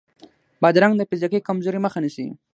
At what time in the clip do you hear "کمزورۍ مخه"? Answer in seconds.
1.47-1.99